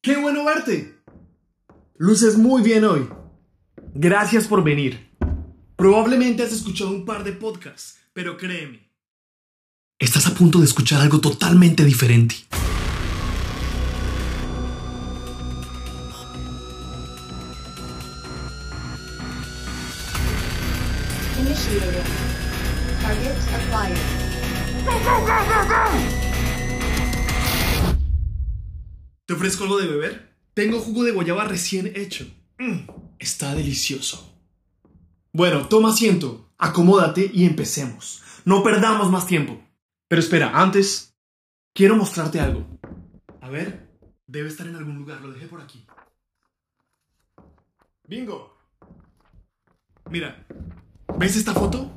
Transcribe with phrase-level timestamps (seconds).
[0.00, 1.02] ¡Qué bueno verte!
[1.96, 3.08] Luces muy bien hoy.
[3.94, 5.10] Gracias por venir.
[5.76, 8.92] Probablemente has escuchado un par de podcasts, pero créeme.
[9.98, 12.36] Estás a punto de escuchar algo totalmente diferente.
[21.40, 22.04] Initiated.
[23.02, 23.98] Target acquired.
[29.28, 30.34] ¿Te ofrezco algo de beber?
[30.54, 32.26] Tengo jugo de guayaba recién hecho.
[32.58, 34.40] Mm, está delicioso.
[35.34, 38.22] Bueno, toma asiento, acomódate y empecemos.
[38.46, 39.62] No perdamos más tiempo.
[40.08, 41.14] Pero espera, antes,
[41.74, 42.66] quiero mostrarte algo.
[43.42, 43.90] A ver,
[44.26, 45.84] debe estar en algún lugar, lo dejé por aquí.
[48.06, 48.56] Bingo.
[50.08, 50.46] Mira,
[51.18, 51.92] ¿ves esta foto?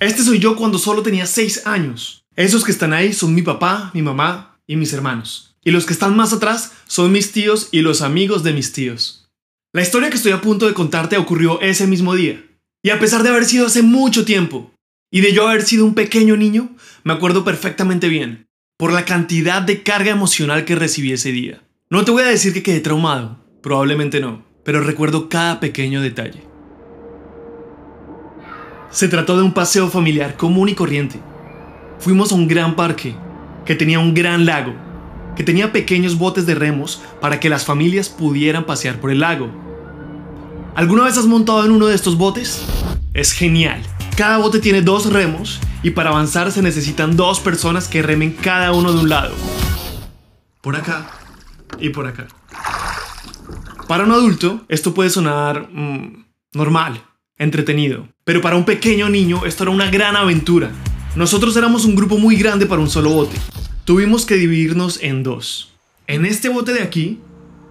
[0.00, 2.26] Este soy yo cuando solo tenía 6 años.
[2.36, 5.51] Esos que están ahí son mi papá, mi mamá y mis hermanos.
[5.64, 9.30] Y los que están más atrás son mis tíos y los amigos de mis tíos.
[9.72, 12.44] La historia que estoy a punto de contarte ocurrió ese mismo día.
[12.82, 14.72] Y a pesar de haber sido hace mucho tiempo,
[15.10, 19.62] y de yo haber sido un pequeño niño, me acuerdo perfectamente bien, por la cantidad
[19.62, 21.62] de carga emocional que recibí ese día.
[21.90, 26.42] No te voy a decir que quedé traumado, probablemente no, pero recuerdo cada pequeño detalle.
[28.90, 31.20] Se trató de un paseo familiar común y corriente.
[31.98, 33.14] Fuimos a un gran parque,
[33.64, 34.74] que tenía un gran lago,
[35.36, 39.50] que tenía pequeños botes de remos para que las familias pudieran pasear por el lago.
[40.74, 42.64] ¿Alguna vez has montado en uno de estos botes?
[43.14, 43.82] Es genial.
[44.16, 48.72] Cada bote tiene dos remos y para avanzar se necesitan dos personas que remen cada
[48.72, 49.34] uno de un lado.
[50.60, 51.10] Por acá
[51.78, 52.26] y por acá.
[53.88, 56.24] Para un adulto esto puede sonar mm,
[56.54, 57.02] normal,
[57.36, 60.70] entretenido, pero para un pequeño niño esto era una gran aventura.
[61.16, 63.36] Nosotros éramos un grupo muy grande para un solo bote.
[63.84, 65.72] Tuvimos que dividirnos en dos.
[66.06, 67.20] En este bote de aquí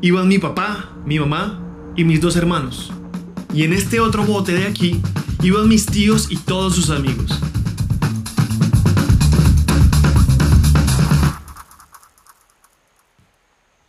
[0.00, 1.62] iban mi papá, mi mamá
[1.94, 2.92] y mis dos hermanos.
[3.54, 5.00] Y en este otro bote de aquí
[5.44, 7.38] iban mis tíos y todos sus amigos.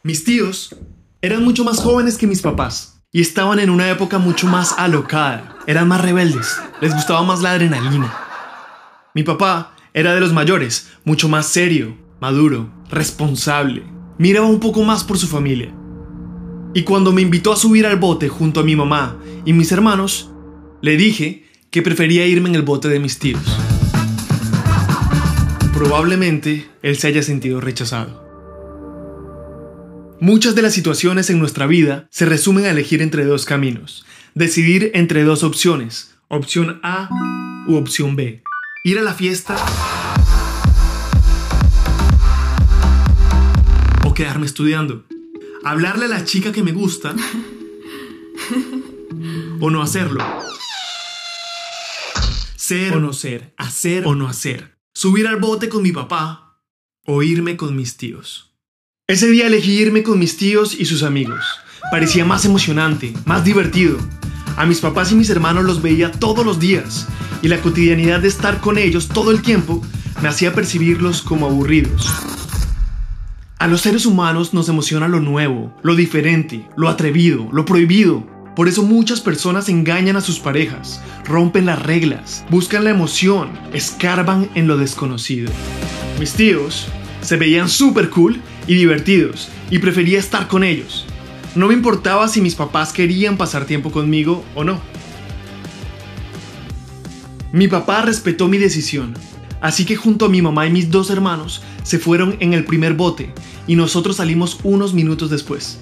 [0.03, 0.75] Mis tíos
[1.19, 5.57] eran mucho más jóvenes que mis papás y estaban en una época mucho más alocada.
[5.65, 8.15] Eran más rebeldes, les gustaba más la adrenalina.
[9.15, 13.83] Mi papá era de los mayores, mucho más serio, maduro, responsable.
[14.17, 15.75] Miraba un poco más por su familia.
[16.73, 20.31] Y cuando me invitó a subir al bote junto a mi mamá y mis hermanos,
[20.81, 23.43] le dije que prefería irme en el bote de mis tíos.
[25.73, 28.23] Probablemente él se haya sentido rechazado.
[30.21, 34.91] Muchas de las situaciones en nuestra vida se resumen a elegir entre dos caminos, decidir
[34.93, 37.09] entre dos opciones, opción A
[37.67, 38.43] u opción B.
[38.85, 39.57] Ir a la fiesta
[44.13, 45.05] quedarme estudiando.
[45.63, 47.15] Hablarle a la chica que me gusta
[49.59, 50.23] o no hacerlo.
[52.55, 54.77] Ser o no ser, hacer o no hacer.
[54.93, 56.61] Subir al bote con mi papá
[57.05, 58.53] o irme con mis tíos.
[59.07, 61.43] Ese día elegí irme con mis tíos y sus amigos.
[61.91, 63.97] Parecía más emocionante, más divertido.
[64.55, 67.07] A mis papás y mis hermanos los veía todos los días
[67.41, 69.81] y la cotidianidad de estar con ellos todo el tiempo
[70.21, 72.09] me hacía percibirlos como aburridos.
[73.63, 78.27] A los seres humanos nos emociona lo nuevo, lo diferente, lo atrevido, lo prohibido.
[78.57, 84.49] Por eso muchas personas engañan a sus parejas, rompen las reglas, buscan la emoción, escarban
[84.53, 85.49] en lo desconocido.
[86.19, 86.87] Mis tíos
[87.21, 91.05] se veían súper cool y divertidos y prefería estar con ellos.
[91.55, 94.81] No me importaba si mis papás querían pasar tiempo conmigo o no.
[97.53, 99.13] Mi papá respetó mi decisión,
[99.63, 102.93] así que junto a mi mamá y mis dos hermanos se fueron en el primer
[102.93, 103.33] bote
[103.65, 105.79] y nosotros salimos unos minutos después.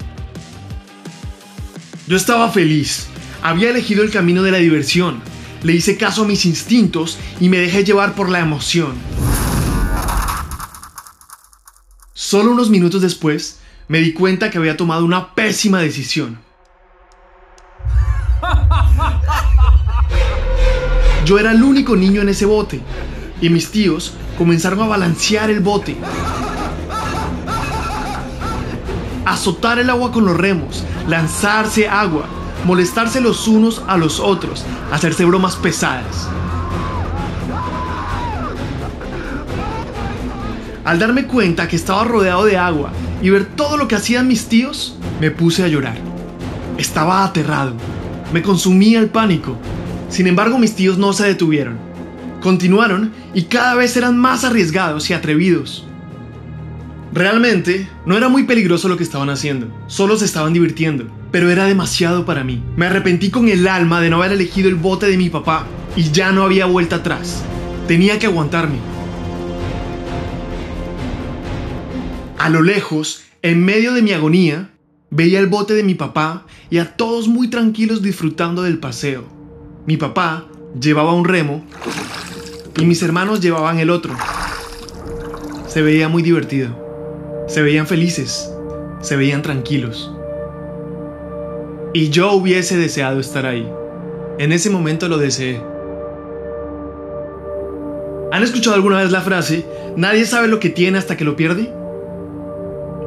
[2.08, 3.08] Yo estaba feliz,
[3.42, 5.20] había elegido el camino de la diversión,
[5.64, 8.94] le hice caso a mis instintos y me dejé llevar por la emoción.
[12.14, 13.58] Solo unos minutos después,
[13.88, 16.38] me di cuenta que había tomado una pésima decisión.
[21.26, 22.80] Yo era el único niño en ese bote
[23.42, 25.98] y mis tíos comenzaron a balancear el bote,
[29.26, 32.26] azotar el agua con los remos, lanzarse agua,
[32.66, 36.30] molestarse los unos a los otros, hacerse bromas pesadas.
[40.84, 42.92] Al darme cuenta que estaba rodeado de agua
[43.22, 45.98] y ver todo lo que hacían mis tíos, me puse a llorar.
[46.78, 47.74] Estaba aterrado.
[48.34, 49.58] Me consumía el pánico.
[50.10, 51.91] Sin embargo, mis tíos no se detuvieron.
[52.42, 55.86] Continuaron y cada vez eran más arriesgados y atrevidos.
[57.14, 61.66] Realmente, no era muy peligroso lo que estaban haciendo, solo se estaban divirtiendo, pero era
[61.66, 62.64] demasiado para mí.
[62.76, 66.10] Me arrepentí con el alma de no haber elegido el bote de mi papá y
[66.10, 67.44] ya no había vuelta atrás.
[67.88, 68.78] Tenía que aguantarme.
[72.40, 74.72] A lo lejos, en medio de mi agonía,
[75.12, 79.26] veía el bote de mi papá y a todos muy tranquilos disfrutando del paseo.
[79.86, 80.48] Mi papá
[80.80, 81.64] llevaba un remo
[82.78, 84.14] y mis hermanos llevaban el otro.
[85.68, 86.82] Se veía muy divertido.
[87.52, 88.50] Se veían felices,
[89.02, 90.10] se veían tranquilos.
[91.94, 93.70] Y yo hubiese deseado estar ahí.
[94.38, 95.62] En ese momento lo deseé.
[98.32, 99.66] ¿Han escuchado alguna vez la frase,
[99.98, 101.74] nadie sabe lo que tiene hasta que lo pierde?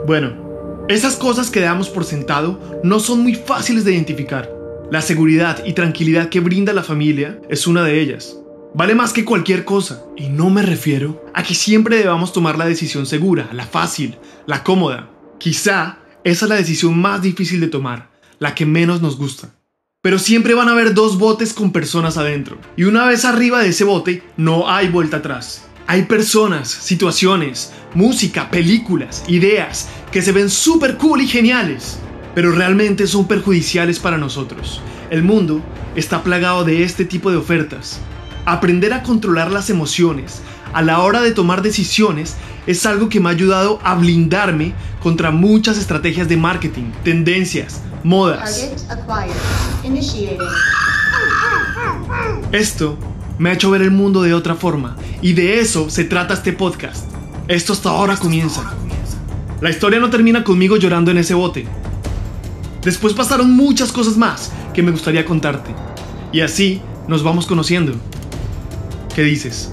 [0.06, 4.54] Bueno, esas cosas que damos por sentado no son muy fáciles de identificar.
[4.90, 8.38] La seguridad y tranquilidad que brinda la familia es una de ellas.
[8.76, 10.02] Vale más que cualquier cosa.
[10.16, 14.64] Y no me refiero a que siempre debamos tomar la decisión segura, la fácil, la
[14.64, 15.10] cómoda.
[15.38, 18.10] Quizá esa es la decisión más difícil de tomar,
[18.40, 19.54] la que menos nos gusta.
[20.02, 22.58] Pero siempre van a haber dos botes con personas adentro.
[22.76, 25.66] Y una vez arriba de ese bote, no hay vuelta atrás.
[25.86, 32.00] Hay personas, situaciones, música, películas, ideas que se ven súper cool y geniales,
[32.34, 34.80] pero realmente son perjudiciales para nosotros.
[35.10, 35.62] El mundo
[35.94, 38.00] está plagado de este tipo de ofertas
[38.46, 40.42] Aprender a controlar las emociones
[40.74, 42.34] a la hora de tomar decisiones
[42.66, 48.70] es algo que me ha ayudado a blindarme contra muchas estrategias de marketing, tendencias, modas.
[52.52, 52.98] Esto
[53.38, 56.52] me ha hecho ver el mundo de otra forma y de eso se trata este
[56.52, 57.06] podcast.
[57.48, 58.74] Esto hasta ahora comienza.
[59.60, 61.66] La historia no termina conmigo llorando en ese bote.
[62.82, 65.70] Después pasaron muchas cosas más que me gustaría contarte.
[66.32, 67.94] Y así nos vamos conociendo.
[69.14, 69.70] ¿Qué dices?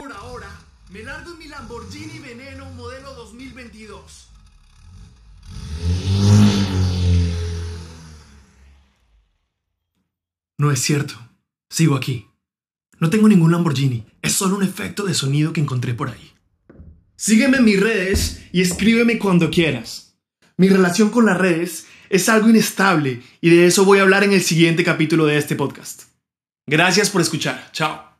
[0.00, 0.48] Por ahora,
[0.90, 4.28] me largo en mi Lamborghini Veneno modelo 2022.
[10.56, 11.16] No es cierto.
[11.68, 12.26] Sigo aquí.
[12.98, 14.06] No tengo ningún Lamborghini.
[14.22, 16.32] Es solo un efecto de sonido que encontré por ahí.
[17.16, 20.16] Sígueme en mis redes y escríbeme cuando quieras.
[20.56, 24.32] Mi relación con las redes es algo inestable y de eso voy a hablar en
[24.32, 26.05] el siguiente capítulo de este podcast.
[26.68, 27.70] Gracias por escuchar.
[27.72, 28.15] Chao.